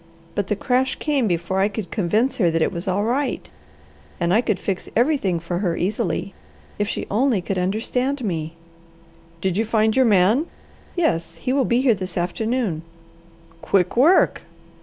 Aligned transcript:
"But 0.33 0.47
the 0.47 0.55
crash 0.55 0.95
came 0.95 1.27
before 1.27 1.59
I 1.59 1.67
could 1.67 1.91
convince 1.91 2.37
her 2.37 2.49
that 2.49 2.63
it 2.63 2.71
was 2.71 2.87
all 2.87 3.03
right 3.03 3.47
and 4.19 4.33
I 4.33 4.41
could 4.41 4.57
fix 4.59 4.89
everything 4.95 5.39
for 5.39 5.59
her 5.59 5.77
easily. 5.77 6.33
If 6.79 6.87
she 6.89 7.05
only 7.11 7.39
could 7.39 7.59
understand 7.59 8.23
me!" 8.25 8.55
"Did 9.41 9.57
you 9.57 9.63
find 9.63 9.95
your 9.95 10.05
man?" 10.07 10.47
"Yes. 10.95 11.35
He 11.35 11.53
will 11.53 11.65
be 11.65 11.81
here 11.81 11.93
this 11.93 12.17
afternoon." 12.17 12.81
"Quick 13.61 13.95
work!" 13.95 14.41